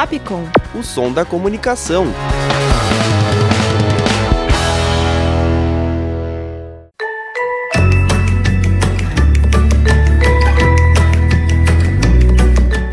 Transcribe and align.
Fapcom. 0.00 0.44
O 0.74 0.82
som 0.82 1.12
da 1.12 1.26
comunicação. 1.26 2.06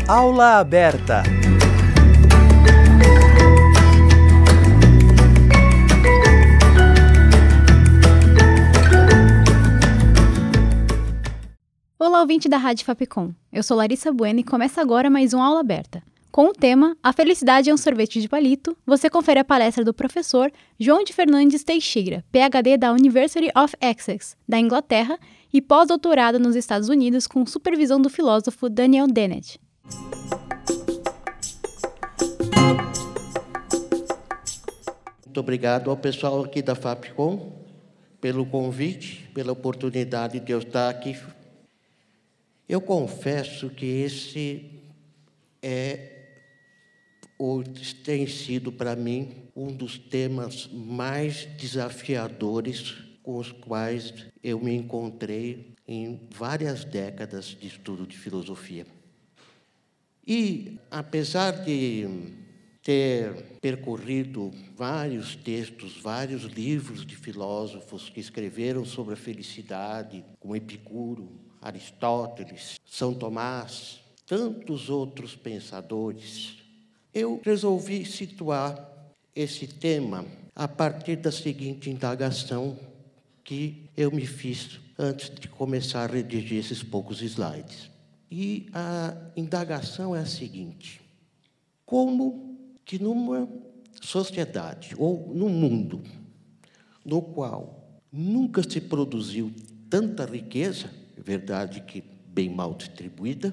Aula 0.06 0.58
aberta. 0.58 1.22
Olá, 11.98 12.20
ouvinte 12.20 12.50
da 12.50 12.58
Rádio 12.58 12.84
Fapcom. 12.84 13.32
Eu 13.50 13.62
sou 13.62 13.78
Larissa 13.78 14.12
Bueno 14.12 14.40
e 14.40 14.44
começa 14.44 14.82
agora 14.82 15.08
mais 15.08 15.32
um 15.32 15.40
Aula 15.40 15.60
Aberta. 15.60 16.02
Com 16.30 16.48
o 16.48 16.52
tema 16.52 16.96
A 17.02 17.10
Felicidade 17.12 17.70
é 17.70 17.74
um 17.74 17.78
Sorvete 17.78 18.20
de 18.20 18.28
Palito, 18.28 18.76
você 18.86 19.08
confere 19.08 19.40
a 19.40 19.44
palestra 19.44 19.82
do 19.82 19.94
professor 19.94 20.52
João 20.78 21.02
de 21.02 21.12
Fernandes 21.12 21.64
Teixeira, 21.64 22.22
PhD 22.30 22.76
da 22.76 22.92
University 22.92 23.50
of 23.56 23.74
Essex, 23.80 24.36
da 24.46 24.58
Inglaterra, 24.58 25.18
e 25.50 25.62
pós-doutorado 25.62 26.38
nos 26.38 26.54
Estados 26.54 26.90
Unidos 26.90 27.26
com 27.26 27.46
supervisão 27.46 28.00
do 28.00 28.10
filósofo 28.10 28.68
Daniel 28.68 29.06
Dennett. 29.06 29.58
Muito 35.24 35.40
obrigado 35.40 35.90
ao 35.90 35.96
pessoal 35.96 36.44
aqui 36.44 36.60
da 36.60 36.74
Fapcom 36.74 37.52
pelo 38.20 38.44
convite, 38.44 39.30
pela 39.32 39.52
oportunidade 39.52 40.40
de 40.40 40.52
eu 40.52 40.58
estar 40.58 40.90
aqui. 40.90 41.16
Eu 42.68 42.82
confesso 42.82 43.70
que 43.70 43.86
esse 43.86 44.70
é 45.62 46.17
ou 47.38 47.62
tem 48.04 48.26
sido 48.26 48.72
para 48.72 48.96
mim 48.96 49.48
um 49.54 49.72
dos 49.72 49.96
temas 49.96 50.68
mais 50.72 51.46
desafiadores 51.56 52.96
com 53.22 53.36
os 53.36 53.52
quais 53.52 54.12
eu 54.42 54.58
me 54.58 54.74
encontrei 54.74 55.74
em 55.86 56.20
várias 56.34 56.84
décadas 56.84 57.46
de 57.46 57.68
estudo 57.68 58.06
de 58.06 58.18
filosofia. 58.18 58.86
E 60.26 60.78
apesar 60.90 61.52
de 61.64 62.06
ter 62.82 63.58
percorrido 63.60 64.50
vários 64.76 65.36
textos, 65.36 65.96
vários 66.00 66.44
livros 66.44 67.04
de 67.04 67.16
filósofos 67.16 68.08
que 68.08 68.20
escreveram 68.20 68.84
sobre 68.84 69.14
a 69.14 69.16
felicidade, 69.16 70.24
como 70.40 70.56
Epicuro, 70.56 71.30
Aristóteles, 71.60 72.80
São 72.86 73.12
Tomás, 73.12 74.00
tantos 74.26 74.88
outros 74.88 75.34
pensadores, 75.34 76.56
eu 77.14 77.40
resolvi 77.44 78.04
situar 78.04 78.88
esse 79.34 79.66
tema 79.66 80.24
a 80.54 80.66
partir 80.66 81.16
da 81.16 81.30
seguinte 81.30 81.90
indagação 81.90 82.76
que 83.44 83.88
eu 83.96 84.10
me 84.10 84.26
fiz 84.26 84.80
antes 84.98 85.30
de 85.30 85.48
começar 85.48 86.04
a 86.04 86.12
redigir 86.12 86.58
esses 86.58 86.82
poucos 86.82 87.22
slides. 87.22 87.90
E 88.30 88.68
a 88.72 89.16
indagação 89.36 90.14
é 90.14 90.20
a 90.20 90.26
seguinte: 90.26 91.00
como 91.86 92.56
que 92.84 92.98
numa 92.98 93.48
sociedade 94.02 94.94
ou 94.98 95.32
num 95.34 95.48
mundo 95.48 96.02
no 97.04 97.22
qual 97.22 98.02
nunca 98.12 98.62
se 98.62 98.80
produziu 98.80 99.50
tanta 99.88 100.26
riqueza, 100.26 100.90
verdade 101.16 101.80
que 101.80 102.04
bem 102.26 102.50
mal 102.50 102.74
distribuída, 102.74 103.52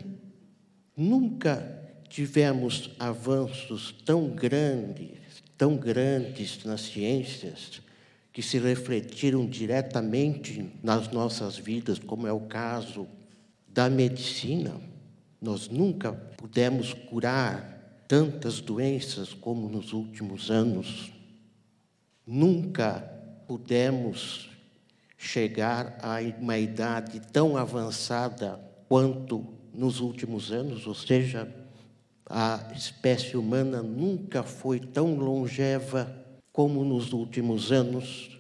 nunca 0.96 1.85
tivemos 2.16 2.92
avanços 2.98 3.94
tão 4.06 4.30
grandes, 4.30 5.44
tão 5.58 5.76
grandes 5.76 6.64
nas 6.64 6.80
ciências, 6.80 7.82
que 8.32 8.42
se 8.42 8.58
refletiram 8.58 9.46
diretamente 9.46 10.66
nas 10.82 11.10
nossas 11.10 11.58
vidas, 11.58 12.00
como 12.00 12.26
é 12.26 12.32
o 12.32 12.40
caso 12.40 13.06
da 13.68 13.90
medicina. 13.90 14.80
Nós 15.42 15.68
nunca 15.68 16.14
pudemos 16.14 16.94
curar 16.94 18.06
tantas 18.08 18.62
doenças 18.62 19.34
como 19.34 19.68
nos 19.68 19.92
últimos 19.92 20.50
anos. 20.50 21.12
Nunca 22.26 23.02
pudemos 23.46 24.50
chegar 25.18 25.98
a 26.02 26.20
uma 26.40 26.58
idade 26.58 27.20
tão 27.34 27.58
avançada 27.58 28.58
quanto 28.88 29.46
nos 29.74 30.00
últimos 30.00 30.54
anos, 30.54 30.88
ou 30.88 30.96
seja, 30.96 31.65
a 32.28 32.72
espécie 32.76 33.38
humana 33.38 33.84
nunca 33.84 34.42
foi 34.42 34.80
tão 34.80 35.16
longeva 35.16 36.24
como 36.52 36.84
nos 36.84 37.14
últimos 37.14 37.72
anos, 37.72 38.40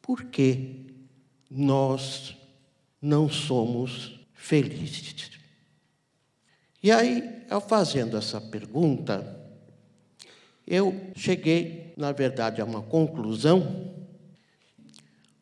porque 0.00 0.86
nós 1.50 2.36
não 3.02 3.28
somos 3.28 4.20
felizes. 4.32 5.30
E 6.82 6.90
aí, 6.90 7.44
ao 7.50 7.60
fazendo 7.60 8.16
essa 8.16 8.40
pergunta, 8.40 9.44
eu 10.66 11.10
cheguei, 11.14 11.92
na 11.96 12.12
verdade, 12.12 12.60
a 12.60 12.64
uma 12.64 12.82
conclusão. 12.82 13.94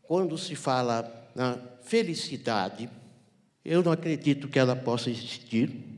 Quando 0.03 0.37
se 0.37 0.55
fala 0.55 1.31
na 1.35 1.59
felicidade, 1.83 2.89
eu 3.65 3.83
não 3.83 3.93
acredito 3.93 4.49
que 4.49 4.59
ela 4.59 4.75
possa 4.75 5.11
existir 5.11 5.94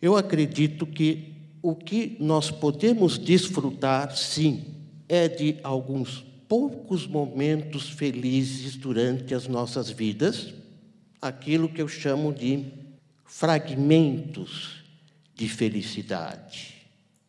eu 0.00 0.16
acredito 0.16 0.86
que 0.86 1.34
o 1.62 1.74
que 1.74 2.16
nós 2.18 2.50
podemos 2.50 3.18
desfrutar, 3.18 4.16
sim, 4.16 4.64
é 5.08 5.28
de 5.28 5.56
alguns 5.62 6.24
poucos 6.48 7.06
momentos 7.06 7.90
felizes 7.90 8.76
durante 8.76 9.34
as 9.34 9.46
nossas 9.46 9.90
vidas, 9.90 10.54
aquilo 11.20 11.68
que 11.68 11.82
eu 11.82 11.88
chamo 11.88 12.32
de 12.32 12.64
fragmentos 13.24 14.82
de 15.34 15.48
felicidade. 15.48 16.74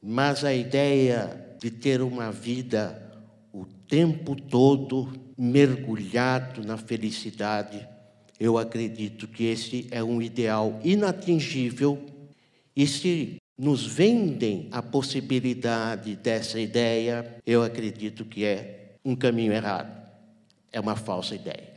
Mas 0.01 0.43
a 0.43 0.53
ideia 0.53 1.55
de 1.59 1.69
ter 1.69 2.01
uma 2.01 2.31
vida 2.31 3.11
o 3.53 3.65
tempo 3.87 4.35
todo 4.35 5.11
mergulhado 5.37 6.63
na 6.65 6.77
felicidade, 6.77 7.87
eu 8.39 8.57
acredito 8.57 9.27
que 9.27 9.43
esse 9.43 9.87
é 9.91 10.03
um 10.03 10.21
ideal 10.21 10.79
inatingível 10.83 12.10
e 12.75 12.87
se 12.87 13.37
nos 13.57 13.85
vendem 13.85 14.67
a 14.71 14.81
possibilidade 14.81 16.15
dessa 16.15 16.59
ideia, 16.59 17.37
eu 17.45 17.61
acredito 17.61 18.25
que 18.25 18.43
é 18.43 18.95
um 19.03 19.15
caminho 19.15 19.53
errado, 19.53 19.91
é 20.71 20.79
uma 20.79 20.95
falsa 20.95 21.35
ideia. 21.35 21.73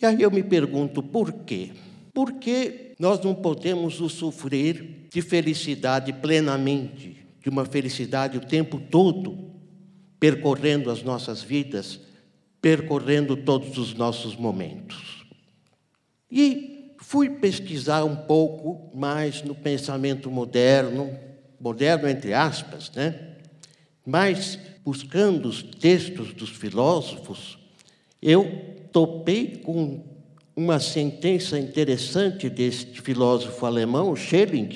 E 0.00 0.06
aí 0.06 0.22
eu 0.22 0.30
me 0.30 0.42
pergunto 0.42 1.02
por 1.02 1.32
quê? 1.32 1.70
Por 2.12 2.34
que 2.34 2.94
nós 2.98 3.20
não 3.20 3.34
podemos 3.34 4.00
usufruir 4.00 5.08
de 5.10 5.22
felicidade 5.22 6.12
plenamente, 6.12 7.16
de 7.42 7.48
uma 7.48 7.64
felicidade 7.64 8.38
o 8.38 8.40
tempo 8.40 8.78
todo, 8.78 9.50
percorrendo 10.20 10.90
as 10.90 11.02
nossas 11.02 11.42
vidas, 11.42 12.00
percorrendo 12.60 13.36
todos 13.36 13.76
os 13.76 13.94
nossos 13.94 14.36
momentos? 14.36 15.26
E 16.30 16.73
fui 17.06 17.28
pesquisar 17.28 18.02
um 18.02 18.16
pouco 18.16 18.90
mais 18.96 19.42
no 19.42 19.54
pensamento 19.54 20.30
moderno, 20.30 21.16
moderno 21.60 22.08
entre 22.08 22.32
aspas, 22.32 22.90
né? 22.92 23.36
Mas 24.04 24.58
buscando 24.82 25.46
os 25.46 25.62
textos 25.62 26.32
dos 26.32 26.48
filósofos, 26.48 27.58
eu 28.22 28.74
topei 28.90 29.58
com 29.58 30.02
uma 30.56 30.80
sentença 30.80 31.58
interessante 31.58 32.48
deste 32.48 33.02
filósofo 33.02 33.66
alemão, 33.66 34.16
Schelling, 34.16 34.70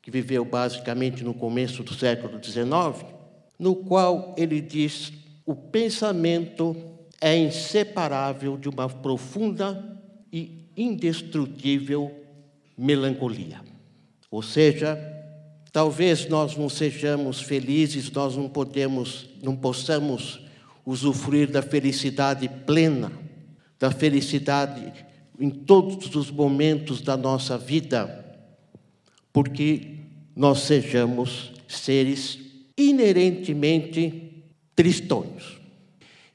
que 0.00 0.10
viveu 0.10 0.44
basicamente 0.44 1.24
no 1.24 1.34
começo 1.34 1.82
do 1.82 1.92
século 1.94 2.42
XIX, 2.42 3.04
no 3.58 3.74
qual 3.74 4.34
ele 4.38 4.60
diz: 4.60 5.12
o 5.44 5.54
pensamento 5.54 6.76
é 7.20 7.36
inseparável 7.36 8.56
de 8.56 8.68
uma 8.68 8.88
profunda 8.88 9.99
indestrutível 10.80 12.10
melancolia. 12.76 13.60
Ou 14.30 14.42
seja, 14.42 14.98
talvez 15.72 16.28
nós 16.28 16.56
não 16.56 16.68
sejamos 16.68 17.40
felizes, 17.40 18.10
nós 18.10 18.36
não 18.36 18.48
podemos, 18.48 19.28
não 19.42 19.54
possamos 19.54 20.40
usufruir 20.86 21.50
da 21.50 21.60
felicidade 21.60 22.48
plena, 22.48 23.12
da 23.78 23.90
felicidade 23.90 24.92
em 25.38 25.50
todos 25.50 26.14
os 26.14 26.30
momentos 26.30 27.02
da 27.02 27.16
nossa 27.16 27.58
vida, 27.58 28.24
porque 29.32 29.96
nós 30.34 30.60
sejamos 30.60 31.52
seres 31.68 32.38
inerentemente 32.76 34.44
tristonhos. 34.74 35.59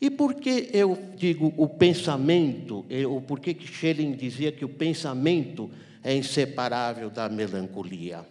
E 0.05 0.09
por 0.09 0.35
que 0.35 0.69
eu 0.71 0.97
digo 1.17 1.53
o 1.57 1.67
pensamento, 1.67 2.85
ou 3.09 3.21
por 3.21 3.39
que 3.39 3.55
Schelling 3.59 4.13
dizia 4.13 4.51
que 4.51 4.63
o 4.63 4.69
pensamento 4.69 5.69
é 6.03 6.15
inseparável 6.15 7.09
da 7.09 7.27
melancolia? 7.27 8.25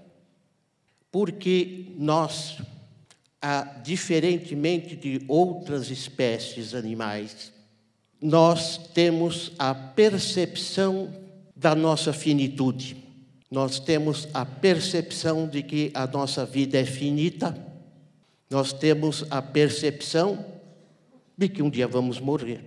porque 1.14 1.92
nós, 1.96 2.58
ah, 3.40 3.76
diferentemente 3.84 4.96
de 4.96 5.22
outras 5.28 5.88
espécies 5.88 6.74
animais, 6.74 7.52
nós 8.20 8.90
temos 8.92 9.52
a 9.56 9.72
percepção 9.72 11.14
da 11.54 11.72
nossa 11.72 12.12
finitude. 12.12 12.96
Nós 13.48 13.78
temos 13.78 14.26
a 14.34 14.44
percepção 14.44 15.46
de 15.46 15.62
que 15.62 15.92
a 15.94 16.04
nossa 16.04 16.44
vida 16.44 16.80
é 16.80 16.84
finita. 16.84 17.56
Nós 18.50 18.72
temos 18.72 19.24
a 19.30 19.40
percepção 19.40 20.44
de 21.36 21.48
que 21.48 21.62
um 21.62 21.70
dia 21.70 21.86
vamos 21.86 22.20
morrer. 22.20 22.64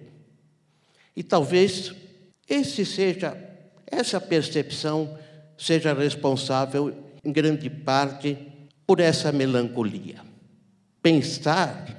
E 1.15 1.23
talvez 1.23 1.93
esse 2.47 2.85
seja 2.85 3.35
essa 3.89 4.19
percepção 4.19 5.17
seja 5.57 5.93
responsável 5.93 6.93
em 7.23 7.31
grande 7.31 7.69
parte 7.69 8.37
por 8.85 8.99
essa 8.99 9.31
melancolia. 9.31 10.21
Pensar 11.01 11.97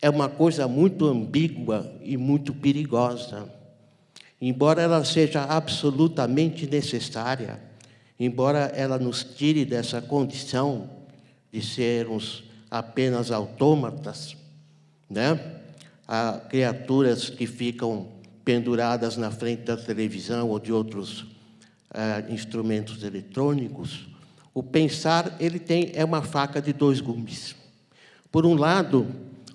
é 0.00 0.08
uma 0.08 0.28
coisa 0.28 0.68
muito 0.68 1.06
ambígua 1.06 1.92
e 2.02 2.16
muito 2.16 2.54
perigosa. 2.54 3.52
Embora 4.40 4.82
ela 4.82 5.04
seja 5.04 5.44
absolutamente 5.44 6.66
necessária, 6.66 7.60
embora 8.18 8.72
ela 8.74 8.98
nos 8.98 9.24
tire 9.24 9.64
dessa 9.64 10.00
condição 10.00 10.90
de 11.52 11.62
sermos 11.62 12.44
apenas 12.70 13.30
autômatas, 13.30 14.36
né? 15.08 15.62
Há 16.06 16.40
criaturas 16.48 17.30
que 17.30 17.46
ficam 17.46 18.08
penduradas 18.44 19.16
na 19.16 19.30
frente 19.30 19.62
da 19.62 19.76
televisão 19.76 20.50
ou 20.50 20.58
de 20.58 20.72
outros 20.72 21.22
uh, 21.22 22.30
instrumentos 22.30 23.02
eletrônicos. 23.02 24.06
O 24.52 24.62
pensar 24.62 25.36
ele 25.40 25.58
tem 25.58 25.92
é 25.94 26.04
uma 26.04 26.22
faca 26.22 26.60
de 26.60 26.72
dois 26.72 27.00
gumes. 27.00 27.56
Por 28.30 28.44
um 28.44 28.54
lado, 28.54 29.06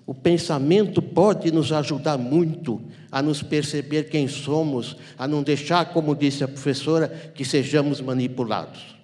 o 0.05 0.13
pensamento 0.13 1.01
pode 1.01 1.51
nos 1.51 1.71
ajudar 1.71 2.17
muito 2.17 2.81
a 3.11 3.21
nos 3.21 3.43
perceber 3.43 4.09
quem 4.09 4.27
somos, 4.27 4.97
a 5.17 5.27
não 5.27 5.43
deixar, 5.43 5.93
como 5.93 6.15
disse 6.15 6.43
a 6.43 6.47
professora, 6.47 7.07
que 7.35 7.45
sejamos 7.45 8.01
manipulados. 8.01 8.95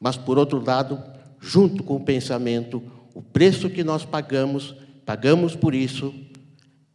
Mas, 0.00 0.16
por 0.16 0.38
outro 0.38 0.64
lado, 0.64 1.02
junto 1.40 1.82
com 1.82 1.96
o 1.96 2.04
pensamento, 2.04 2.82
o 3.14 3.20
preço 3.20 3.68
que 3.68 3.84
nós 3.84 4.04
pagamos, 4.04 4.74
pagamos 5.04 5.54
por 5.54 5.74
isso, 5.74 6.14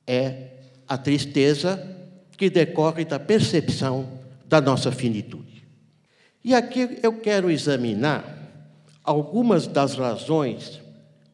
é 0.05 0.47
a 0.87 0.97
tristeza 0.97 1.81
que 2.37 2.49
decorre 2.49 3.05
da 3.05 3.19
percepção 3.19 4.19
da 4.45 4.59
nossa 4.59 4.91
finitude. 4.91 5.63
E 6.43 6.53
aqui 6.53 6.99
eu 7.03 7.13
quero 7.13 7.51
examinar 7.51 8.37
algumas 9.03 9.67
das 9.67 9.95
razões 9.95 10.81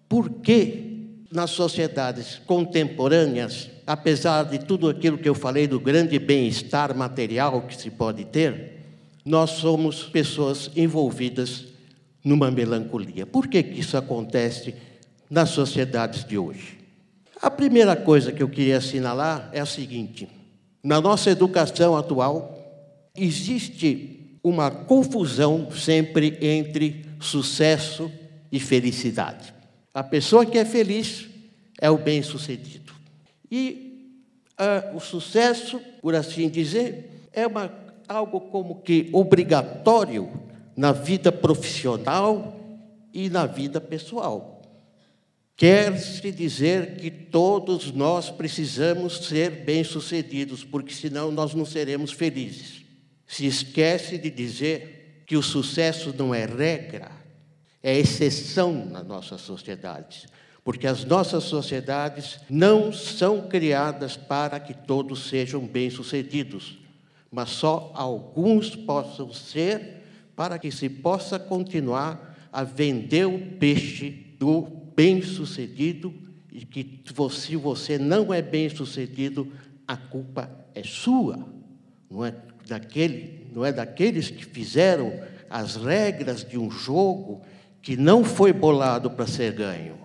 por 0.07 0.29
que 0.29 0.87
nas 1.31 1.51
sociedades 1.51 2.41
contemporâneas, 2.45 3.69
apesar 3.85 4.43
de 4.43 4.59
tudo 4.59 4.89
aquilo 4.89 5.17
que 5.17 5.27
eu 5.27 5.35
falei 5.35 5.67
do 5.67 5.79
grande 5.79 6.17
bem-estar 6.19 6.95
material 6.95 7.61
que 7.61 7.75
se 7.75 7.89
pode 7.89 8.25
ter, 8.25 8.77
nós 9.25 9.51
somos 9.51 10.03
pessoas 10.03 10.71
envolvidas 10.75 11.65
numa 12.23 12.49
melancolia. 12.49 13.25
Por 13.25 13.47
que, 13.47 13.61
que 13.63 13.79
isso 13.79 13.97
acontece 13.97 14.73
nas 15.29 15.49
sociedades 15.49 16.23
de 16.23 16.37
hoje? 16.37 16.76
A 17.41 17.51
primeira 17.51 17.95
coisa 17.95 18.31
que 18.31 18.41
eu 18.41 18.49
queria 18.49 18.77
assinalar 18.77 19.49
é 19.51 19.59
a 19.59 19.65
seguinte: 19.65 20.27
na 20.83 20.99
nossa 20.99 21.29
educação 21.29 21.95
atual, 21.95 22.57
existe 23.15 24.39
uma 24.43 24.71
confusão 24.71 25.69
sempre 25.71 26.37
entre 26.41 27.05
sucesso 27.19 28.11
e 28.51 28.59
felicidade. 28.59 29.53
A 29.93 30.03
pessoa 30.03 30.45
que 30.45 30.57
é 30.57 30.65
feliz 30.65 31.27
é 31.79 31.89
o 31.89 31.97
bem-sucedido. 31.97 32.93
E 33.51 34.15
uh, 34.59 34.95
o 34.95 34.99
sucesso, 34.99 35.79
por 36.01 36.15
assim 36.15 36.49
dizer, 36.49 37.27
é 37.33 37.45
uma, 37.45 37.71
algo 38.07 38.39
como 38.39 38.81
que 38.81 39.09
obrigatório 39.11 40.29
na 40.75 40.91
vida 40.91 41.31
profissional 41.31 42.55
e 43.13 43.29
na 43.29 43.45
vida 43.45 43.81
pessoal. 43.81 44.56
Quer-se 45.57 46.31
dizer 46.31 46.97
que 46.97 47.09
todos 47.09 47.91
nós 47.91 48.29
precisamos 48.29 49.25
ser 49.25 49.49
bem-sucedidos, 49.65 50.63
porque 50.63 50.93
senão 50.93 51.31
nós 51.31 51.55
não 51.55 51.65
seremos 51.65 52.11
felizes. 52.11 52.85
Se 53.25 53.47
esquece 53.47 54.19
de 54.19 54.29
dizer 54.29 55.23
que 55.25 55.35
o 55.35 55.41
sucesso 55.41 56.13
não 56.15 56.33
é 56.33 56.45
regra, 56.45 57.09
é 57.81 57.97
exceção 57.97 58.85
na 58.85 59.03
nossa 59.03 59.39
sociedade. 59.39 60.27
Porque 60.63 60.85
as 60.85 61.03
nossas 61.03 61.45
sociedades 61.45 62.39
não 62.47 62.93
são 62.93 63.47
criadas 63.47 64.15
para 64.15 64.59
que 64.59 64.75
todos 64.75 65.27
sejam 65.27 65.65
bem-sucedidos, 65.65 66.77
mas 67.31 67.49
só 67.49 67.91
alguns 67.95 68.75
possam 68.75 69.33
ser 69.33 70.03
para 70.35 70.59
que 70.59 70.69
se 70.69 70.87
possa 70.87 71.39
continuar 71.39 72.37
a 72.53 72.63
vender 72.63 73.25
o 73.25 73.39
peixe 73.57 74.35
do 74.37 74.86
bem-sucedido 74.97 76.11
e 76.51 76.65
que 76.65 77.03
se 77.31 77.55
você 77.55 77.99
não 77.99 78.33
é 78.33 78.41
bem-sucedido, 78.41 79.53
a 79.87 79.95
culpa 79.95 80.49
é 80.73 80.81
sua, 80.81 81.47
não 82.09 82.25
é 82.25 82.33
daquele, 82.67 83.47
não 83.53 83.63
é 83.63 83.71
daqueles 83.71 84.31
que 84.31 84.43
fizeram 84.43 85.13
as 85.51 85.75
regras 85.75 86.43
de 86.43 86.57
um 86.57 86.71
jogo 86.71 87.43
que 87.79 87.95
não 87.95 88.23
foi 88.23 88.51
bolado 88.51 89.11
para 89.11 89.27
ser 89.27 89.53
ganho. 89.53 89.99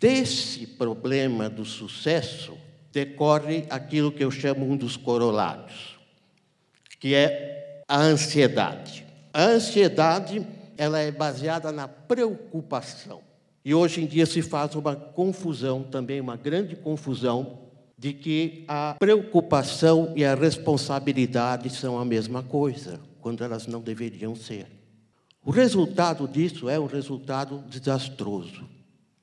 Desse 0.00 0.66
problema 0.66 1.48
do 1.48 1.64
sucesso 1.64 2.58
decorre 2.92 3.66
aquilo 3.70 4.10
que 4.10 4.24
eu 4.24 4.32
chamo 4.32 4.68
um 4.68 4.76
dos 4.76 4.96
corolários, 4.96 5.96
que 6.98 7.14
é 7.14 7.82
a 7.86 8.00
ansiedade. 8.00 9.06
A 9.32 9.44
ansiedade, 9.44 10.44
ela 10.76 10.98
é 10.98 11.12
baseada 11.12 11.70
na 11.70 11.86
preocupação. 11.86 13.22
E 13.64 13.74
hoje 13.74 14.02
em 14.02 14.06
dia 14.06 14.26
se 14.26 14.42
faz 14.42 14.74
uma 14.74 14.94
confusão, 14.94 15.82
também 15.82 16.20
uma 16.20 16.36
grande 16.36 16.76
confusão, 16.76 17.60
de 17.96 18.12
que 18.12 18.64
a 18.68 18.94
preocupação 18.98 20.12
e 20.14 20.24
a 20.24 20.34
responsabilidade 20.34 21.70
são 21.70 21.98
a 21.98 22.04
mesma 22.04 22.42
coisa, 22.42 23.00
quando 23.22 23.42
elas 23.42 23.66
não 23.66 23.80
deveriam 23.80 24.34
ser. 24.36 24.66
O 25.42 25.50
resultado 25.50 26.28
disso 26.28 26.68
é 26.68 26.78
um 26.78 26.86
resultado 26.86 27.64
desastroso. 27.68 28.68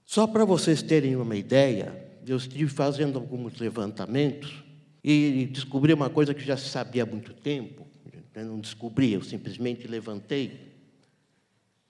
Só 0.06 0.26
para 0.26 0.44
vocês 0.44 0.82
terem 0.82 1.16
uma 1.16 1.36
ideia, 1.36 2.10
eu 2.26 2.38
estive 2.38 2.72
fazendo 2.72 3.20
alguns 3.20 3.60
levantamentos 3.60 4.64
e 5.04 5.48
descobri 5.52 5.94
uma 5.94 6.10
coisa 6.10 6.34
que 6.34 6.44
já 6.44 6.58
se 6.58 6.68
sabia 6.70 7.04
há 7.04 7.06
muito 7.06 7.34
tempo. 7.34 7.86
Eu 8.34 8.46
não 8.46 8.60
descobri, 8.60 9.14
eu 9.14 9.22
simplesmente 9.22 9.88
levantei 9.88 10.71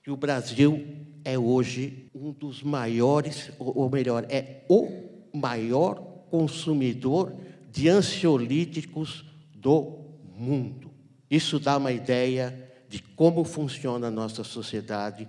que 0.03 0.11
o 0.11 0.17
Brasil 0.17 0.83
é 1.23 1.37
hoje 1.37 2.09
um 2.13 2.31
dos 2.31 2.63
maiores, 2.63 3.51
ou 3.59 3.89
melhor, 3.89 4.25
é 4.29 4.63
o 4.67 4.89
maior 5.33 5.95
consumidor 6.29 7.33
de 7.71 7.87
ansiolíticos 7.87 9.25
do 9.53 9.99
mundo. 10.35 10.91
Isso 11.29 11.59
dá 11.59 11.77
uma 11.77 11.91
ideia 11.91 12.69
de 12.89 13.01
como 13.01 13.43
funciona 13.43 14.07
a 14.07 14.11
nossa 14.11 14.43
sociedade, 14.43 15.27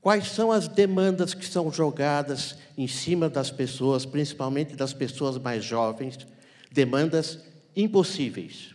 quais 0.00 0.28
são 0.28 0.52
as 0.52 0.68
demandas 0.68 1.34
que 1.34 1.44
são 1.44 1.72
jogadas 1.72 2.56
em 2.76 2.86
cima 2.86 3.28
das 3.28 3.50
pessoas, 3.50 4.06
principalmente 4.06 4.76
das 4.76 4.92
pessoas 4.92 5.38
mais 5.38 5.64
jovens, 5.64 6.18
demandas 6.70 7.40
impossíveis. 7.74 8.74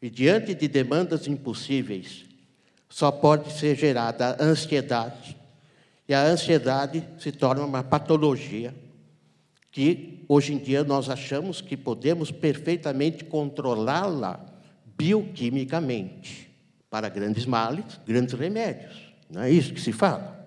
E 0.00 0.08
diante 0.08 0.54
de 0.54 0.66
demandas 0.66 1.26
impossíveis, 1.26 2.24
só 2.90 3.12
pode 3.12 3.52
ser 3.52 3.76
gerada 3.76 4.36
ansiedade. 4.40 5.36
E 6.08 6.12
a 6.12 6.24
ansiedade 6.24 7.04
se 7.20 7.30
torna 7.30 7.64
uma 7.64 7.84
patologia 7.84 8.74
que 9.70 10.24
hoje 10.28 10.52
em 10.52 10.58
dia 10.58 10.82
nós 10.82 11.08
achamos 11.08 11.60
que 11.60 11.76
podemos 11.76 12.32
perfeitamente 12.32 13.24
controlá-la 13.24 14.44
bioquimicamente 14.98 16.50
para 16.90 17.08
grandes 17.08 17.46
males, 17.46 17.84
grandes 18.04 18.34
remédios. 18.34 19.00
Não 19.30 19.42
é 19.42 19.50
isso 19.50 19.72
que 19.72 19.80
se 19.80 19.92
fala? 19.92 20.38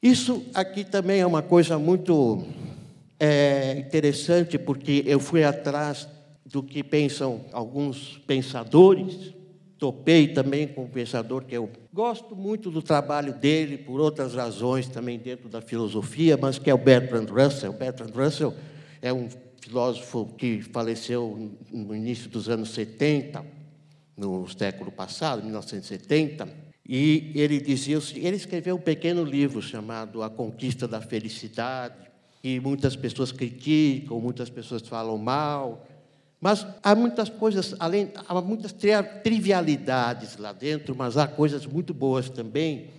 Isso 0.00 0.46
aqui 0.54 0.84
também 0.84 1.20
é 1.20 1.26
uma 1.26 1.42
coisa 1.42 1.76
muito 1.76 2.46
é, 3.18 3.78
interessante, 3.80 4.56
porque 4.58 5.02
eu 5.06 5.18
fui 5.18 5.42
atrás 5.42 6.06
do 6.46 6.62
que 6.62 6.84
pensam 6.84 7.40
alguns 7.52 8.18
pensadores 8.26 9.34
topei 9.84 10.28
também 10.28 10.66
com 10.66 10.84
um 10.84 10.88
pensador 10.88 11.44
que 11.44 11.54
eu 11.54 11.68
gosto 11.92 12.34
muito 12.34 12.70
do 12.70 12.80
trabalho 12.80 13.34
dele, 13.34 13.76
por 13.76 14.00
outras 14.00 14.34
razões 14.34 14.88
também 14.88 15.18
dentro 15.18 15.46
da 15.46 15.60
filosofia, 15.60 16.38
mas 16.40 16.58
que 16.58 16.70
é 16.70 16.74
o 16.74 16.78
Bertrand 16.78 17.26
Russell. 17.26 17.70
Bertrand 17.74 18.10
Russell 18.14 18.54
é 19.02 19.12
um 19.12 19.28
filósofo 19.60 20.24
que 20.38 20.62
faleceu 20.62 21.52
no 21.70 21.94
início 21.94 22.30
dos 22.30 22.48
anos 22.48 22.70
70, 22.70 23.44
no 24.16 24.48
século 24.48 24.90
passado, 24.90 25.42
1970, 25.42 26.48
E 26.88 27.30
ele 27.34 27.60
dizia, 27.60 27.98
ele 28.16 28.36
escreveu 28.36 28.76
um 28.76 28.80
pequeno 28.80 29.22
livro 29.22 29.60
chamado 29.60 30.22
A 30.22 30.30
Conquista 30.30 30.88
da 30.88 31.02
Felicidade, 31.02 31.94
que 32.40 32.58
muitas 32.58 32.96
pessoas 32.96 33.30
criticam, 33.32 34.18
muitas 34.18 34.48
pessoas 34.48 34.80
falam 34.88 35.18
mal, 35.18 35.86
mas 36.44 36.66
há 36.82 36.94
muitas 36.94 37.30
coisas, 37.30 37.74
além, 37.78 38.12
há 38.28 38.38
muitas 38.42 38.70
trivialidades 39.22 40.36
lá 40.36 40.52
dentro, 40.52 40.94
mas 40.94 41.16
há 41.16 41.26
coisas 41.26 41.64
muito 41.64 41.94
boas 41.94 42.28
também. 42.28 42.90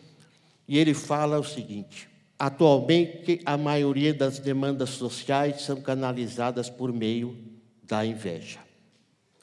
E 0.67 0.79
ele 0.79 0.95
fala 0.95 1.39
o 1.39 1.43
seguinte: 1.43 2.09
atualmente 2.39 3.39
a 3.45 3.55
maioria 3.55 4.15
das 4.15 4.39
demandas 4.39 4.89
sociais 4.89 5.61
são 5.61 5.79
canalizadas 5.79 6.71
por 6.71 6.91
meio 6.91 7.37
da 7.83 8.03
inveja. 8.03 8.57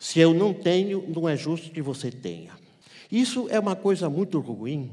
Se 0.00 0.18
eu 0.18 0.34
não 0.34 0.52
tenho, 0.52 1.04
não 1.06 1.28
é 1.28 1.36
justo 1.36 1.70
que 1.70 1.80
você 1.80 2.10
tenha. 2.10 2.50
Isso 3.08 3.46
é 3.50 3.60
uma 3.60 3.76
coisa 3.76 4.10
muito 4.10 4.40
ruim, 4.40 4.90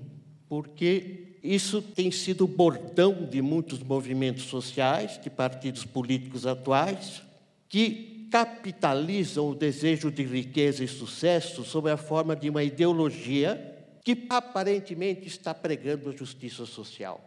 porque 0.48 1.36
isso 1.44 1.82
tem 1.82 2.12
sido 2.12 2.44
o 2.44 2.48
bordão 2.48 3.28
de 3.28 3.42
muitos 3.42 3.80
movimentos 3.80 4.44
sociais, 4.44 5.20
de 5.20 5.32
partidos 5.32 5.84
políticos 5.84 6.46
atuais, 6.46 7.24
que 7.68 8.19
capitalizam 8.30 9.50
o 9.50 9.56
desejo 9.56 10.12
de 10.12 10.24
riqueza 10.24 10.84
e 10.84 10.88
sucesso 10.88 11.64
sob 11.64 11.90
a 11.90 11.98
forma 11.98 12.36
de 12.36 12.50
uma 12.50 12.64
ideologia 12.64 13.78
que 14.04 14.26
aparentemente 14.30 15.28
está 15.28 15.54
pregando 15.54 16.10
a 16.10 16.16
justiça 16.16 16.66
social. 16.66 17.24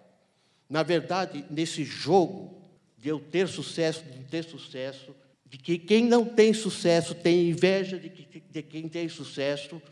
Na 0.68 0.82
verdade, 0.82 1.44
nesse 1.50 1.84
jogo 1.84 2.62
de 2.96 3.08
eu 3.08 3.20
ter 3.20 3.48
sucesso, 3.48 4.04
de 4.04 4.16
não 4.16 4.24
ter 4.24 4.44
sucesso, 4.44 5.14
de 5.44 5.58
que 5.58 5.76
quem 5.76 6.04
não 6.04 6.24
tem 6.24 6.54
sucesso 6.54 7.14
tem 7.14 7.50
inveja 7.50 7.98
de, 7.98 8.08
que, 8.08 8.40
de 8.40 8.62
quem 8.62 8.88
tem 8.88 9.08
sucesso, 9.08 9.82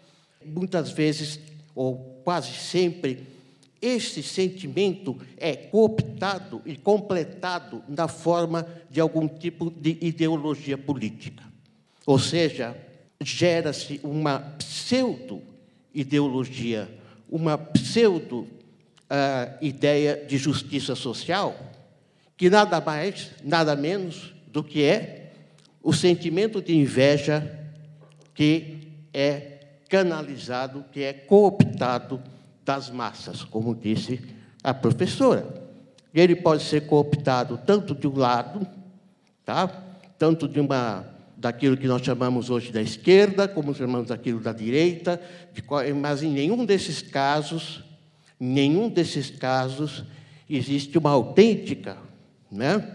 muitas 0.44 0.90
vezes, 0.90 1.38
ou 1.74 2.20
quase 2.24 2.54
sempre, 2.54 3.26
esse 3.80 4.22
sentimento 4.22 5.16
é 5.36 5.56
cooptado 5.56 6.60
e 6.66 6.76
completado 6.76 7.82
na 7.88 8.08
forma 8.08 8.68
de 8.90 9.00
algum 9.00 9.26
tipo 9.26 9.70
de 9.70 9.96
ideologia 10.00 10.76
política. 10.76 11.42
Ou 12.06 12.18
seja, 12.18 12.76
gera-se 13.22 13.98
uma 14.02 14.40
pseudo-ideologia, 14.58 16.90
uma 17.28 17.56
pseudo-ideia 17.56 20.22
uh, 20.22 20.26
de 20.26 20.36
justiça 20.36 20.94
social, 20.94 21.56
que 22.36 22.50
nada 22.50 22.80
mais, 22.80 23.30
nada 23.42 23.74
menos 23.76 24.34
do 24.48 24.64
que 24.64 24.82
é 24.82 25.32
o 25.82 25.92
sentimento 25.92 26.60
de 26.60 26.76
inveja 26.76 27.58
que 28.34 28.88
é 29.12 29.58
canalizado, 29.88 30.84
que 30.92 31.02
é 31.02 31.12
cooptado 31.12 32.22
das 32.70 32.88
massas, 32.88 33.42
como 33.42 33.74
disse 33.74 34.20
a 34.62 34.72
professora. 34.72 35.44
Ele 36.14 36.36
pode 36.36 36.62
ser 36.62 36.86
cooptado 36.86 37.58
tanto 37.66 37.96
de 37.96 38.06
um 38.06 38.16
lado, 38.16 38.64
tá? 39.44 39.66
tanto 40.16 40.46
de 40.46 40.60
uma 40.60 41.04
daquilo 41.36 41.76
que 41.76 41.88
nós 41.88 42.02
chamamos 42.02 42.48
hoje 42.48 42.70
da 42.70 42.80
esquerda, 42.80 43.48
como 43.48 43.74
chamamos 43.74 44.06
daquilo 44.06 44.38
da 44.38 44.52
direita, 44.52 45.20
mas 46.00 46.22
em 46.22 46.30
nenhum 46.30 46.64
desses 46.64 47.02
casos, 47.02 47.82
nenhum 48.38 48.88
desses 48.88 49.30
casos 49.30 50.04
existe 50.48 50.96
uma 50.96 51.10
autêntica, 51.10 51.96
né? 52.52 52.88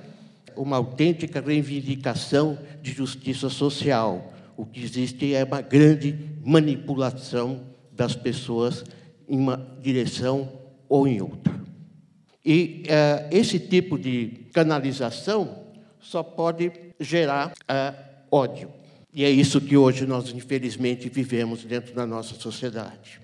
uma 0.56 0.78
autêntica 0.78 1.42
reivindicação 1.42 2.58
de 2.82 2.94
justiça 2.94 3.50
social. 3.50 4.34
O 4.56 4.66
que 4.66 4.82
existe 4.82 5.36
é 5.36 5.44
uma 5.44 5.60
grande 5.60 6.18
manipulação 6.46 7.62
das 7.92 8.16
pessoas 8.16 8.86
em 9.28 9.38
uma 9.38 9.78
direção 9.82 10.52
ou 10.88 11.08
em 11.08 11.22
outra. 11.22 11.54
E 12.44 12.84
uh, 12.86 13.36
esse 13.36 13.60
tipo 13.60 13.98
de 13.98 14.48
canalização 14.54 15.66
só 16.00 16.22
pode 16.22 16.72
gerar 17.00 17.52
uh, 17.52 18.16
ódio. 18.32 18.72
E 19.12 19.24
é 19.24 19.30
isso 19.30 19.60
que 19.62 19.76
hoje 19.76 20.06
nós, 20.06 20.30
infelizmente, 20.32 21.10
vivemos 21.10 21.64
dentro 21.64 21.96
da 21.96 22.06
nossa 22.06 22.36
sociedade. 22.36 23.22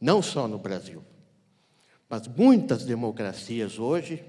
Não 0.00 0.22
só 0.22 0.48
no 0.48 0.58
Brasil, 0.58 1.02
mas 2.08 2.26
muitas 2.26 2.84
democracias 2.84 3.78
hoje, 3.78 4.24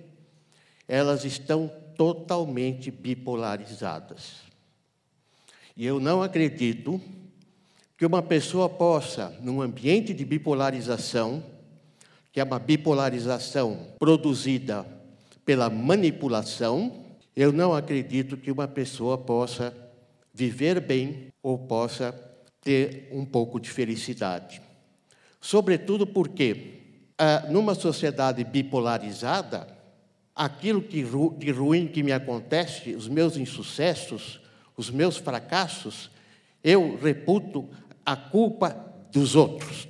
elas 0.88 1.23
estão 1.23 1.71
totalmente 1.95 2.91
bipolarizadas. 2.91 4.35
E 5.77 5.85
eu 5.85 5.99
não 5.99 6.21
acredito 6.21 7.01
que 8.00 8.06
uma 8.06 8.22
pessoa 8.22 8.70
possa, 8.70 9.38
num 9.41 9.62
ambiente 9.62 10.13
de 10.13 10.24
bipolarização, 10.24 11.44
que 12.32 12.39
é 12.39 12.44
uma 12.46 12.58
bipolarização 12.58 13.88
produzida 14.00 14.86
pela 15.44 15.70
manipulação, 15.70 17.03
eu 17.36 17.51
não 17.51 17.75
acredito 17.75 18.38
que 18.38 18.53
uma 18.53 18.70
pessoa 18.70 19.18
possa 19.18 19.75
viver 20.34 20.79
bem 20.79 21.27
ou 21.44 21.58
possa 21.58 22.13
ter 22.62 23.10
um 23.12 23.25
pouco 23.25 23.60
de 23.60 23.70
felicidade. 23.70 24.62
Sobretudo 25.41 26.08
porque, 26.08 27.01
ah, 27.18 27.48
numa 27.50 27.75
sociedade 27.75 28.46
bipolarizada, 28.46 29.68
aquilo 30.34 30.82
que, 30.82 31.03
de 31.38 31.51
ruim 31.51 31.86
que 31.86 32.01
me 32.01 32.13
acontece, 32.13 32.96
os 32.96 33.10
meus 33.10 33.36
insucessos, 33.36 34.39
os 34.77 34.89
meus 34.89 35.18
fracassos, 35.18 36.10
eu 36.63 36.98
reputo 37.01 37.68
a 38.09 38.15
culpa 38.15 38.75
dos 39.11 39.35
outros, 39.35 39.87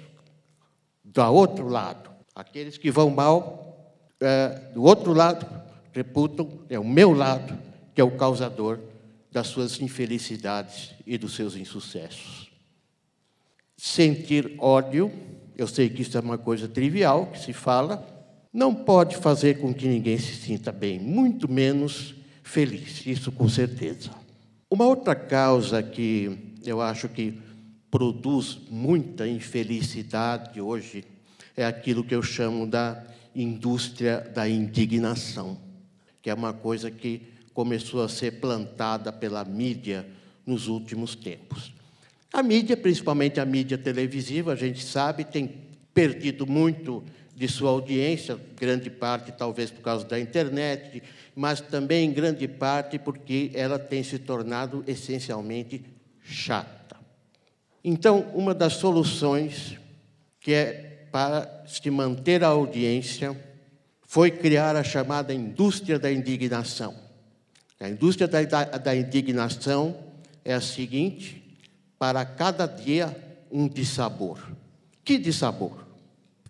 do 1.05 1.23
outro 1.23 1.69
lado. 1.69 2.09
Aqueles 2.35 2.77
que 2.77 2.91
vão 2.91 3.09
mal, 3.09 3.95
é, 4.19 4.49
do 4.73 4.83
outro 4.83 5.13
lado, 5.13 5.47
reputam, 5.93 6.59
é 6.69 6.77
o 6.77 6.83
meu 6.83 7.13
lado, 7.13 7.57
que 7.95 8.01
é 8.01 8.03
o 8.03 8.17
causador 8.17 8.77
das 9.31 9.47
suas 9.47 9.79
infelicidades 9.79 10.91
e 11.07 11.17
dos 11.17 11.33
seus 11.33 11.55
insucessos. 11.55 12.51
Sentir 13.77 14.53
ódio, 14.59 15.09
eu 15.55 15.65
sei 15.65 15.89
que 15.89 16.01
isso 16.01 16.17
é 16.17 16.19
uma 16.19 16.37
coisa 16.37 16.67
trivial 16.67 17.27
que 17.27 17.39
se 17.39 17.53
fala, 17.53 18.05
não 18.51 18.75
pode 18.75 19.15
fazer 19.15 19.59
com 19.59 19.73
que 19.73 19.87
ninguém 19.87 20.17
se 20.17 20.35
sinta 20.35 20.73
bem, 20.73 20.99
muito 20.99 21.49
menos 21.49 22.15
feliz, 22.43 23.05
isso 23.05 23.31
com 23.31 23.47
certeza. 23.47 24.09
Uma 24.69 24.85
outra 24.85 25.15
causa 25.15 25.81
que 25.81 26.57
eu 26.65 26.81
acho 26.81 27.07
que 27.07 27.47
produz 27.91 28.59
muita 28.69 29.27
infelicidade 29.27 30.61
hoje 30.61 31.03
é 31.55 31.65
aquilo 31.65 32.03
que 32.03 32.15
eu 32.15 32.21
chamo 32.21 32.65
da 32.65 33.03
indústria 33.35 34.21
da 34.33 34.47
indignação, 34.47 35.59
que 36.21 36.29
é 36.29 36.33
uma 36.33 36.53
coisa 36.53 36.89
que 36.89 37.21
começou 37.53 38.03
a 38.03 38.09
ser 38.09 38.39
plantada 38.39 39.11
pela 39.11 39.43
mídia 39.43 40.07
nos 40.45 40.67
últimos 40.67 41.15
tempos. 41.15 41.73
A 42.31 42.43
mídia, 42.43 42.77
principalmente 42.77 43.39
a 43.39 43.45
mídia 43.45 43.77
televisiva, 43.77 44.53
a 44.53 44.55
gente 44.55 44.83
sabe, 44.83 45.23
tem 45.23 45.53
perdido 45.93 46.45
muito 46.45 47.03
de 47.35 47.47
sua 47.47 47.71
audiência, 47.71 48.39
grande 48.55 48.89
parte 48.89 49.31
talvez 49.31 49.71
por 49.71 49.81
causa 49.81 50.05
da 50.05 50.19
internet, 50.19 51.01
mas 51.35 51.59
também 51.59 52.07
em 52.07 52.13
grande 52.13 52.47
parte 52.47 52.99
porque 52.99 53.51
ela 53.53 53.79
tem 53.79 54.03
se 54.03 54.19
tornado 54.19 54.83
essencialmente 54.87 55.83
chata. 56.21 56.78
Então, 57.91 58.27
uma 58.35 58.53
das 58.53 58.73
soluções 58.73 59.75
que 60.39 60.53
é 60.53 61.07
para 61.11 61.63
se 61.65 61.89
manter 61.89 62.43
a 62.43 62.49
audiência 62.49 63.35
foi 64.03 64.29
criar 64.29 64.75
a 64.75 64.83
chamada 64.83 65.33
indústria 65.33 65.97
da 65.97 66.11
indignação. 66.11 66.93
A 67.79 67.89
indústria 67.89 68.27
da, 68.27 68.43
da, 68.43 68.63
da 68.63 68.95
indignação 68.95 69.97
é 70.45 70.53
a 70.53 70.61
seguinte: 70.61 71.57
para 71.97 72.23
cada 72.23 72.67
dia 72.67 73.17
um 73.51 73.67
dissabor. 73.67 74.37
Que 75.03 75.17
dissabor? 75.17 75.83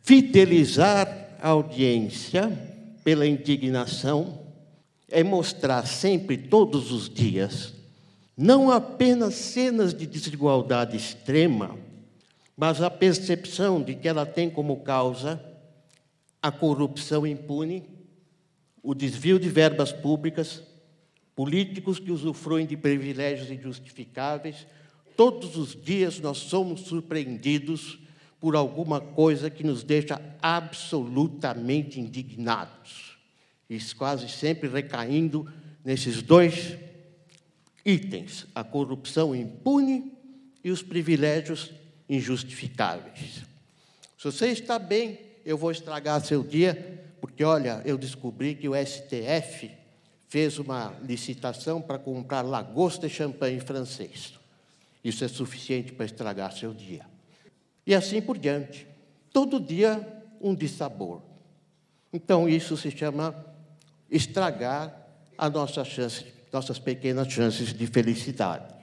Fidelizar 0.01 1.37
a 1.41 1.47
audiência 1.47 2.51
pela 3.01 3.25
indignação 3.25 4.41
é 5.09 5.23
mostrar 5.23 5.87
sempre, 5.87 6.37
todos 6.37 6.91
os 6.91 7.09
dias, 7.09 7.78
não 8.41 8.71
apenas 8.71 9.35
cenas 9.35 9.93
de 9.93 10.07
desigualdade 10.07 10.95
extrema, 10.95 11.77
mas 12.55 12.81
a 12.81 12.89
percepção 12.89 13.83
de 13.83 13.93
que 13.95 14.07
ela 14.07 14.25
tem 14.25 14.49
como 14.49 14.79
causa 14.79 15.43
a 16.41 16.49
corrupção 16.49 17.27
impune, 17.27 17.83
o 18.81 18.95
desvio 18.95 19.37
de 19.37 19.49
verbas 19.49 19.91
públicas, 19.91 20.63
políticos 21.35 21.99
que 21.99 22.13
usufruem 22.13 22.65
de 22.65 22.77
privilégios 22.77 23.51
injustificáveis. 23.51 24.65
Todos 25.17 25.57
os 25.57 25.75
dias 25.75 26.21
nós 26.21 26.37
somos 26.37 26.83
surpreendidos 26.83 27.99
por 28.39 28.55
alguma 28.55 29.01
coisa 29.01 29.49
que 29.49 29.65
nos 29.65 29.83
deixa 29.83 30.21
absolutamente 30.41 31.99
indignados. 31.99 33.17
Isso 33.69 33.93
quase 33.97 34.29
sempre 34.29 34.69
recaindo 34.69 35.45
nesses 35.83 36.21
dois 36.21 36.77
itens: 37.89 38.45
a 38.53 38.63
corrupção 38.63 39.35
impune 39.35 40.13
e 40.63 40.71
os 40.71 40.81
privilégios 40.83 41.71
injustificáveis. 42.07 43.43
Se 44.17 44.25
você 44.25 44.47
está 44.47 44.77
bem, 44.77 45.19
eu 45.45 45.57
vou 45.57 45.71
estragar 45.71 46.23
seu 46.23 46.43
dia, 46.43 47.03
porque 47.21 47.43
olha, 47.43 47.81
eu 47.85 47.97
descobri 47.97 48.55
que 48.55 48.67
o 48.67 48.73
STF 48.75 49.71
fez 50.27 50.59
uma 50.59 50.93
licitação 51.01 51.81
para 51.81 51.97
comprar 51.97 52.41
lagosta 52.41 53.07
e 53.07 53.09
champanhe 53.09 53.59
francês. 53.59 54.33
Isso 55.03 55.23
é 55.23 55.27
suficiente 55.27 55.91
para 55.93 56.05
estragar 56.05 56.51
seu 56.51 56.73
dia. 56.73 57.05
E 57.85 57.95
assim 57.95 58.21
por 58.21 58.37
diante. 58.37 58.85
Todo 59.31 59.59
dia 59.59 60.05
um 60.41 60.53
dissabor. 60.53 61.21
Então 62.11 62.47
isso 62.47 62.75
se 62.75 62.91
chama 62.91 63.33
estragar 64.09 65.07
a 65.37 65.49
nossa 65.49 65.85
chance, 65.85 66.25
nossas 66.51 66.79
pequenas 66.79 67.31
chances 67.31 67.73
de 67.73 67.87
felicidade. 67.87 68.73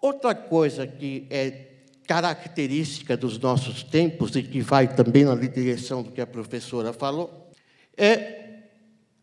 Outra 0.00 0.34
coisa 0.34 0.86
que 0.86 1.26
é 1.30 1.68
característica 2.06 3.16
dos 3.16 3.38
nossos 3.38 3.82
tempos 3.82 4.34
e 4.34 4.42
que 4.42 4.60
vai 4.60 4.94
também 4.94 5.24
na 5.24 5.34
direção 5.34 6.02
do 6.02 6.10
que 6.10 6.20
a 6.20 6.26
professora 6.26 6.92
falou 6.92 7.52
é 7.96 8.62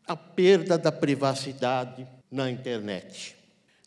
a 0.08 0.16
perda 0.16 0.78
da 0.78 0.92
privacidade 0.92 2.08
na 2.30 2.52
internet. 2.52 3.36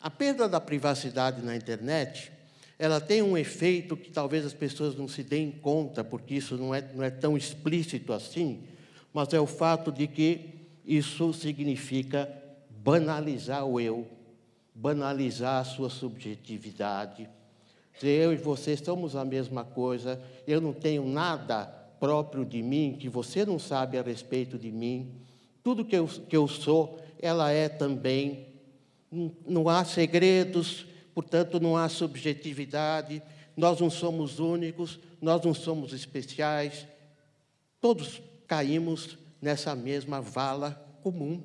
A 0.00 0.11
perda 0.11 0.49
da 0.49 0.61
privacidade 0.61 1.42
na 1.42 1.54
internet, 1.54 2.33
ela 2.78 3.00
tem 3.00 3.23
um 3.23 3.37
efeito 3.37 3.97
que 3.97 4.11
talvez 4.11 4.45
as 4.45 4.54
pessoas 4.54 4.97
não 4.97 5.07
se 5.07 5.23
deem 5.23 5.50
conta, 5.50 6.02
porque 6.02 6.35
isso 6.35 6.57
não 6.57 6.75
é, 6.75 6.83
não 6.95 7.04
é 7.04 7.11
tão 7.11 7.37
explícito 7.37 8.12
assim, 8.12 8.64
mas 9.12 9.33
é 9.33 9.40
o 9.40 9.47
fato 9.47 9.92
de 9.92 10.07
que 10.07 10.54
isso 10.87 11.33
significa 11.33 12.28
banalizar 12.88 13.66
o 13.66 13.78
eu, 13.78 14.09
banalizar 14.75 15.61
a 15.61 15.64
sua 15.64 15.90
subjetividade. 15.90 17.28
Eu 18.02 18.33
e 18.33 18.37
você 18.37 18.78
somos 18.78 19.14
a 19.14 19.26
mesma 19.26 19.62
coisa, 19.62 20.18
eu 20.47 20.59
não 20.59 20.73
tenho 20.73 21.07
nada 21.07 21.66
próprio 22.00 22.47
de 22.47 22.62
mim 22.62 22.97
que 22.99 23.07
você 23.07 23.45
não 23.45 23.59
sabe 23.59 23.99
a 23.99 24.02
respeito 24.02 24.57
de 24.57 24.73
mim. 24.73 25.12
Tudo 25.62 25.85
que 25.85 25.95
eu, 25.95 26.07
que 26.07 26.35
eu 26.35 26.49
sou, 26.49 26.99
ela 27.21 27.50
é 27.50 27.68
também. 27.68 28.47
Não 29.47 29.68
há 29.68 29.85
segredos, 29.85 30.87
portanto, 31.14 31.61
não 31.61 31.76
há 31.76 31.90
subjetividade. 31.90 33.23
Nós 33.54 33.80
não 33.80 33.90
somos 33.90 34.38
únicos, 34.38 34.99
nós 35.21 35.42
não 35.45 35.52
somos 35.52 35.92
especiais. 35.92 36.87
Todos 37.83 38.23
caímos 38.47 39.18
nessa 39.42 39.76
mesma 39.76 40.23
vala 40.23 40.71
comum, 41.02 41.42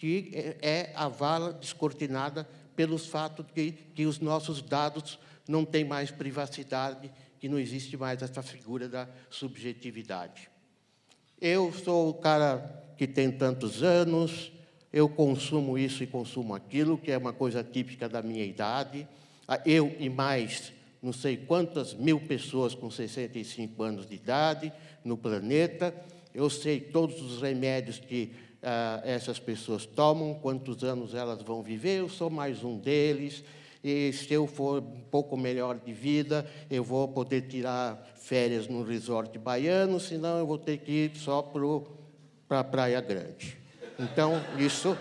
que 0.00 0.30
é, 0.32 0.56
é 0.62 0.92
a 0.96 1.08
vala 1.08 1.52
descortinada 1.52 2.48
pelos 2.74 3.06
fatos 3.06 3.44
de 3.54 3.72
que 3.94 4.06
os 4.06 4.18
nossos 4.18 4.62
dados 4.62 5.18
não 5.46 5.62
têm 5.62 5.84
mais 5.84 6.10
privacidade, 6.10 7.12
que 7.38 7.50
não 7.50 7.58
existe 7.58 7.98
mais 7.98 8.22
essa 8.22 8.42
figura 8.42 8.88
da 8.88 9.06
subjetividade. 9.28 10.48
Eu 11.38 11.70
sou 11.70 12.08
o 12.08 12.14
cara 12.14 12.82
que 12.96 13.06
tem 13.06 13.30
tantos 13.30 13.82
anos, 13.82 14.50
eu 14.90 15.06
consumo 15.06 15.76
isso 15.76 16.02
e 16.02 16.06
consumo 16.06 16.54
aquilo, 16.54 16.96
que 16.96 17.12
é 17.12 17.18
uma 17.18 17.34
coisa 17.34 17.62
típica 17.62 18.08
da 18.08 18.22
minha 18.22 18.44
idade. 18.44 19.06
Ah, 19.46 19.60
eu 19.66 19.94
e 19.98 20.08
mais 20.08 20.72
não 21.02 21.12
sei 21.12 21.36
quantas 21.36 21.92
mil 21.92 22.20
pessoas 22.20 22.74
com 22.74 22.90
65 22.90 23.82
anos 23.82 24.06
de 24.06 24.14
idade 24.14 24.72
no 25.04 25.18
planeta. 25.18 25.94
Eu 26.34 26.48
sei 26.48 26.80
todos 26.80 27.20
os 27.20 27.42
remédios 27.42 27.98
que 27.98 28.32
ah, 28.62 29.00
essas 29.04 29.38
pessoas 29.38 29.86
tomam, 29.86 30.34
quantos 30.34 30.84
anos 30.84 31.14
elas 31.14 31.42
vão 31.42 31.62
viver. 31.62 32.00
Eu 32.00 32.08
sou 32.08 32.30
mais 32.30 32.62
um 32.62 32.78
deles. 32.78 33.42
E 33.82 34.12
se 34.12 34.32
eu 34.34 34.46
for 34.46 34.82
um 34.82 35.00
pouco 35.10 35.36
melhor 35.36 35.78
de 35.78 35.92
vida, 35.92 36.46
eu 36.70 36.84
vou 36.84 37.08
poder 37.08 37.42
tirar 37.42 38.12
férias 38.16 38.68
no 38.68 38.82
resort 38.82 39.38
baiano, 39.38 39.98
senão 39.98 40.38
eu 40.38 40.46
vou 40.46 40.58
ter 40.58 40.78
que 40.78 40.92
ir 40.92 41.16
só 41.16 41.42
para 42.46 42.60
a 42.60 42.64
Praia 42.64 43.00
Grande. 43.00 43.56
Então, 43.98 44.40
isso, 44.58 44.96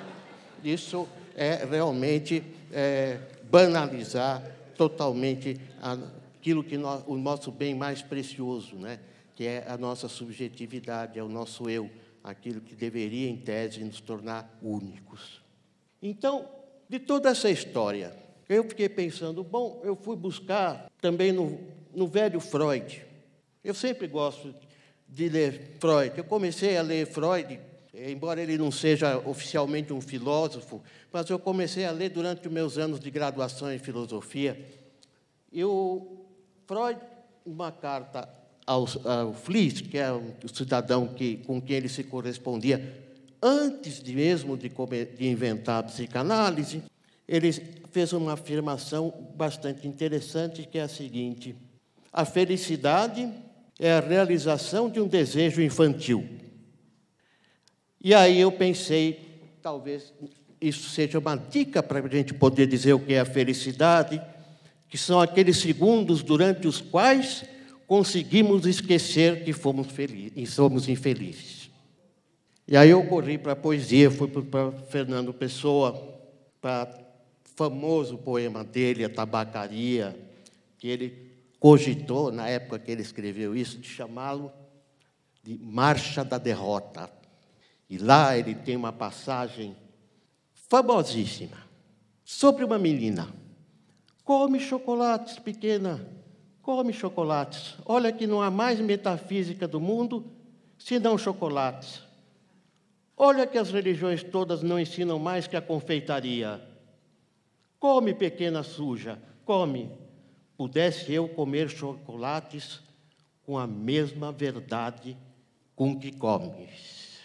isso 0.63 1.07
é 1.35 1.65
realmente 1.65 2.41
é, 2.71 3.19
banalizar 3.49 4.41
totalmente 4.77 5.59
aquilo 5.81 6.63
que 6.63 6.77
nós, 6.77 7.03
o 7.05 7.17
nosso 7.17 7.51
bem 7.51 7.75
mais 7.75 8.01
precioso, 8.01 8.77
né? 8.77 8.99
que 9.35 9.45
é 9.45 9.65
a 9.67 9.77
nossa 9.77 10.09
subjetividade, 10.09 11.17
é 11.17 11.23
o 11.23 11.29
nosso 11.29 11.69
eu, 11.69 11.89
aquilo 12.29 12.61
que 12.61 12.75
deveria, 12.75 13.29
em 13.29 13.37
tese, 13.37 13.83
nos 13.83 13.99
tornar 13.99 14.57
únicos. 14.61 15.41
Então, 16.01 16.47
de 16.87 16.99
toda 16.99 17.29
essa 17.29 17.49
história, 17.49 18.15
eu 18.47 18.63
fiquei 18.63 18.89
pensando, 18.89 19.43
bom, 19.43 19.81
eu 19.83 19.95
fui 19.95 20.15
buscar 20.15 20.89
também 21.01 21.31
no, 21.31 21.59
no 21.93 22.07
velho 22.07 22.39
Freud. 22.39 23.05
Eu 23.63 23.73
sempre 23.73 24.07
gosto 24.07 24.55
de 25.07 25.29
ler 25.29 25.75
Freud. 25.79 26.17
Eu 26.17 26.23
comecei 26.23 26.77
a 26.77 26.81
ler 26.81 27.05
Freud, 27.05 27.59
embora 27.93 28.41
ele 28.41 28.57
não 28.57 28.71
seja 28.71 29.17
oficialmente 29.17 29.91
um 29.91 30.01
filósofo, 30.01 30.81
mas 31.11 31.29
eu 31.29 31.37
comecei 31.37 31.85
a 31.85 31.91
ler 31.91 32.09
durante 32.09 32.47
os 32.47 32.53
meus 32.53 32.77
anos 32.77 32.99
de 32.99 33.11
graduação 33.11 33.71
em 33.71 33.79
filosofia. 33.79 34.65
E 35.51 35.63
o 35.63 36.25
Freud, 36.65 36.99
uma 37.45 37.71
carta 37.71 38.38
ao, 38.69 38.87
ao 39.03 39.33
Fliss, 39.33 39.81
que 39.81 39.97
é 39.97 40.11
o 40.11 40.23
cidadão 40.53 41.07
que, 41.07 41.37
com 41.37 41.59
quem 41.59 41.77
ele 41.77 41.89
se 41.89 42.03
correspondia 42.03 43.07
antes 43.41 44.03
de 44.03 44.13
mesmo 44.13 44.55
de, 44.55 44.69
de 44.69 45.27
inventar 45.27 45.79
a 45.79 45.83
psicanálise, 45.83 46.83
ele 47.27 47.51
fez 47.91 48.13
uma 48.13 48.33
afirmação 48.33 49.11
bastante 49.35 49.87
interessante, 49.87 50.67
que 50.71 50.77
é 50.77 50.83
a 50.83 50.87
seguinte: 50.87 51.55
a 52.13 52.23
felicidade 52.25 53.27
é 53.79 53.93
a 53.93 53.99
realização 53.99 54.87
de 54.87 54.99
um 54.99 55.07
desejo 55.07 55.63
infantil. 55.63 56.27
E 57.99 58.13
aí 58.13 58.39
eu 58.39 58.51
pensei, 58.51 59.19
talvez 59.63 60.13
isso 60.61 60.89
seja 60.89 61.17
uma 61.17 61.35
dica 61.35 61.81
para 61.81 61.99
a 61.99 62.07
gente 62.07 62.35
poder 62.35 62.67
dizer 62.67 62.93
o 62.93 62.99
que 62.99 63.13
é 63.13 63.19
a 63.19 63.25
felicidade, 63.25 64.21
que 64.87 64.97
são 64.97 65.19
aqueles 65.19 65.57
segundos 65.57 66.21
durante 66.21 66.67
os 66.67 66.79
quais 66.79 67.43
conseguimos 67.89 68.67
esquecer 68.67 69.43
que 69.43 69.51
fomos 69.51 69.87
felizes 69.87 70.33
e 70.35 70.45
somos 70.45 70.87
infelizes. 70.87 71.71
E 72.67 72.77
aí 72.77 72.91
eu 72.91 73.03
corri 73.07 73.35
para 73.35 73.53
a 73.53 73.55
poesia, 73.55 74.11
fui 74.11 74.27
para 74.27 74.71
Fernando 74.71 75.33
Pessoa, 75.33 75.99
para 76.61 76.87
famoso 77.55 78.15
poema 78.19 78.63
dele, 78.63 79.03
A 79.03 79.09
Tabacaria, 79.09 80.15
que 80.77 80.87
ele 80.87 81.31
cogitou, 81.59 82.31
na 82.31 82.47
época 82.47 82.77
que 82.77 82.91
ele 82.91 83.01
escreveu 83.01 83.55
isso, 83.55 83.79
de 83.79 83.87
chamá-lo 83.87 84.51
de 85.43 85.57
Marcha 85.57 86.23
da 86.23 86.37
Derrota. 86.37 87.09
E 87.89 87.97
lá 87.97 88.37
ele 88.37 88.53
tem 88.53 88.75
uma 88.75 88.93
passagem 88.93 89.75
famosíssima 90.53 91.57
sobre 92.23 92.63
uma 92.63 92.77
menina. 92.77 93.33
Come 94.23 94.59
chocolates, 94.59 95.39
pequena, 95.39 96.18
come 96.69 96.93
chocolates. 96.93 97.77
Olha 97.83 98.11
que 98.11 98.27
não 98.27 98.43
há 98.43 98.51
mais 98.51 98.79
metafísica 98.79 99.67
do 99.67 99.81
mundo 99.81 100.23
senão 100.77 101.17
chocolates. 101.17 102.03
Olha 103.17 103.47
que 103.47 103.57
as 103.57 103.71
religiões 103.71 104.21
todas 104.21 104.61
não 104.61 104.79
ensinam 104.79 105.17
mais 105.17 105.47
que 105.47 105.57
a 105.57 105.61
confeitaria. 105.63 106.61
Come, 107.79 108.13
pequena 108.13 108.61
suja, 108.61 109.19
come. 109.45 109.89
Pudesse 110.55 111.11
eu 111.11 111.27
comer 111.27 111.69
chocolates 111.69 112.81
com 113.47 113.57
a 113.57 113.65
mesma 113.65 114.31
verdade 114.31 115.17
com 115.75 115.99
que 115.99 116.11
comes. 116.11 117.21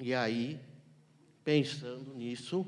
E 0.00 0.14
aí, 0.14 0.56
pensando 1.42 2.14
nisso, 2.14 2.64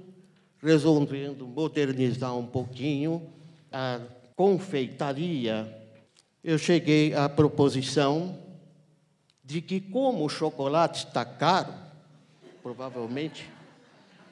resolvendo 0.61 1.47
modernizar 1.47 2.37
um 2.37 2.49
pouquinho 2.49 3.23
a 3.71 4.01
confeitaria, 4.37 5.73
eu 6.43 6.59
cheguei 6.59 7.15
à 7.15 7.29
proposição 7.29 8.39
de 9.43 9.61
que, 9.61 9.81
como 9.81 10.25
o 10.25 10.29
chocolate 10.29 11.07
está 11.07 11.25
caro, 11.25 11.73
provavelmente 12.63 13.55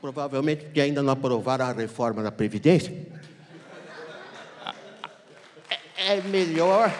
provavelmente 0.02 0.64
porque 0.64 0.80
ainda 0.80 1.00
não 1.00 1.12
aprovaram 1.12 1.64
a 1.64 1.72
reforma 1.72 2.24
da 2.24 2.32
Previdência. 2.32 2.92
É, 5.96 6.16
é 6.16 6.22
melhor. 6.22 6.92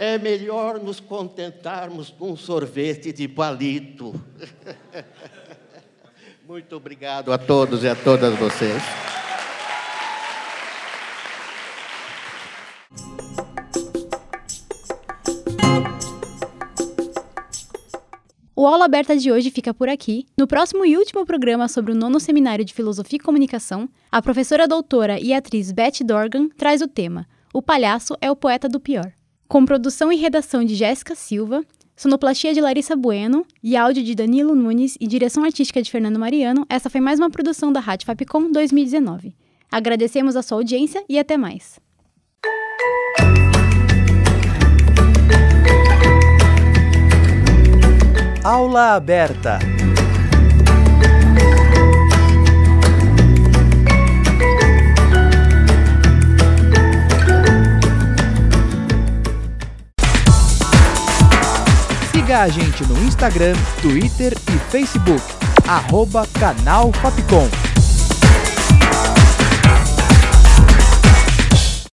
É 0.00 0.16
melhor 0.16 0.78
nos 0.78 1.00
contentarmos 1.00 2.08
com 2.08 2.30
um 2.30 2.36
sorvete 2.36 3.12
de 3.12 3.26
palito. 3.26 4.14
Muito 6.58 6.74
obrigado 6.74 7.32
a 7.32 7.38
todos 7.38 7.84
e 7.84 7.88
a 7.88 7.94
todas 7.94 8.34
vocês. 8.36 8.82
O 18.56 18.66
Aula 18.66 18.86
Aberta 18.86 19.16
de 19.16 19.30
hoje 19.30 19.52
fica 19.52 19.72
por 19.72 19.88
aqui. 19.88 20.26
No 20.36 20.48
próximo 20.48 20.84
e 20.84 20.96
último 20.96 21.24
programa 21.24 21.68
sobre 21.68 21.92
o 21.92 21.94
nono 21.94 22.18
seminário 22.18 22.64
de 22.64 22.74
Filosofia 22.74 23.18
e 23.18 23.22
Comunicação, 23.22 23.88
a 24.10 24.20
professora 24.20 24.66
doutora 24.66 25.20
e 25.20 25.32
atriz 25.32 25.70
Beth 25.70 26.04
Dorgan 26.04 26.48
traz 26.48 26.82
o 26.82 26.88
tema 26.88 27.24
O 27.54 27.62
Palhaço 27.62 28.16
é 28.20 28.28
o 28.28 28.34
Poeta 28.34 28.68
do 28.68 28.80
Pior. 28.80 29.12
Com 29.46 29.64
produção 29.64 30.12
e 30.12 30.16
redação 30.16 30.64
de 30.64 30.74
Jéssica 30.74 31.14
Silva, 31.14 31.64
sonoplastia 31.98 32.54
de 32.54 32.60
Larissa 32.60 32.94
Bueno 32.94 33.44
e 33.60 33.76
áudio 33.76 34.04
de 34.04 34.14
Danilo 34.14 34.54
Nunes 34.54 34.96
e 35.00 35.06
direção 35.06 35.42
artística 35.42 35.82
de 35.82 35.90
Fernando 35.90 36.16
Mariano, 36.16 36.64
essa 36.70 36.88
foi 36.88 37.00
mais 37.00 37.18
uma 37.18 37.28
produção 37.28 37.72
da 37.72 37.80
Rádio 37.80 38.06
Fapcom 38.06 38.52
2019. 38.52 39.34
Agradecemos 39.70 40.36
a 40.36 40.42
sua 40.42 40.58
audiência 40.58 41.02
e 41.08 41.18
até 41.18 41.36
mais. 41.36 41.80
Aula 48.44 48.94
aberta. 48.94 49.58
Siga 62.28 62.42
a 62.42 62.48
gente 62.50 62.86
no 62.86 63.02
Instagram, 63.04 63.54
Twitter 63.80 64.34
e 64.34 64.70
Facebook. 64.70 65.22
Arroba 65.66 66.26
Canal 66.38 66.92
Fapcom. 66.92 67.48